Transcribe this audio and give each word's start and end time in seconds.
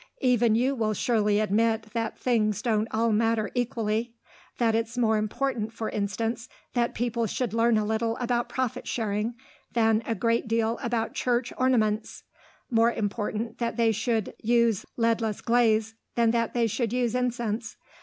Even 0.21 0.55
you 0.55 0.73
will 0.73 0.95
surely 0.95 1.39
admit 1.39 1.83
that 1.93 2.17
things 2.17 2.63
don't 2.63 2.87
all 2.89 3.11
matter 3.11 3.51
equally 3.53 4.15
that 4.57 4.73
it's 4.73 4.97
more 4.97 5.15
important, 5.15 5.71
for 5.71 5.91
instance, 5.91 6.49
that 6.73 6.95
people 6.95 7.27
should 7.27 7.53
learn 7.53 7.77
a 7.77 7.85
little 7.85 8.17
about 8.17 8.49
profit 8.49 8.87
sharing 8.87 9.35
than 9.73 10.01
a 10.07 10.15
great 10.15 10.47
deal 10.47 10.79
about 10.81 11.13
church 11.13 11.53
ornaments; 11.55 12.23
more 12.71 12.91
important 12.91 13.59
that 13.59 13.77
they 13.77 13.91
should 13.91 14.33
use 14.39 14.87
leadless 14.97 15.39
glaze 15.39 15.93
than 16.15 16.31
that 16.31 16.55
they 16.55 16.65
should 16.65 16.91
use 16.91 17.13
incense. 17.13 17.77